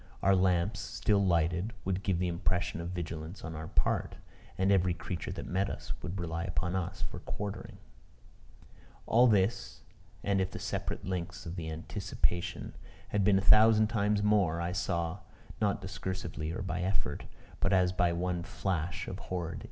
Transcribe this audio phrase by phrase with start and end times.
[0.23, 4.15] Our lamps, still lighted, would give the impression of vigilance on our part.
[4.57, 7.77] And every creature that met us, would rely upon us for quartering.
[9.05, 9.81] All this,
[10.23, 12.73] and if the separate links of the anticipation
[13.09, 15.19] had been a thousand times more, I saw
[15.61, 17.25] not discursively or by effort
[17.59, 19.59] but as by one flash of horrid intuition.